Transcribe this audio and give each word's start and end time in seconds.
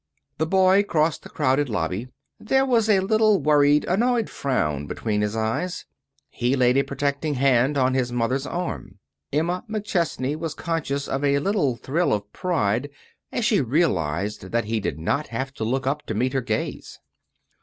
The 0.39 0.47
boy 0.47 0.81
crossed 0.81 1.21
the 1.21 1.29
crowded 1.29 1.69
lobby. 1.69 2.07
There 2.39 2.65
was 2.65 2.89
a 2.89 3.01
little 3.01 3.39
worried, 3.39 3.85
annoyed 3.85 4.31
frown 4.31 4.87
between 4.87 5.21
his 5.21 5.35
eyes. 5.35 5.85
He 6.31 6.55
laid 6.55 6.75
a 6.77 6.83
protecting 6.83 7.35
hand 7.35 7.77
on 7.77 7.93
his 7.93 8.11
mother's 8.11 8.47
arm. 8.47 8.97
Emma 9.31 9.63
McChesney 9.69 10.35
was 10.35 10.55
conscious 10.55 11.07
of 11.07 11.23
a 11.23 11.37
little 11.37 11.75
thrill 11.75 12.13
of 12.13 12.33
pride 12.33 12.89
as 13.31 13.45
she 13.45 13.61
realized 13.61 14.49
that 14.51 14.65
he 14.65 14.79
did 14.79 14.97
not 14.97 15.27
have 15.27 15.53
to 15.53 15.63
look 15.63 15.85
up 15.85 16.07
to 16.07 16.15
meet 16.15 16.33
her 16.33 16.41
gaze. 16.41 16.97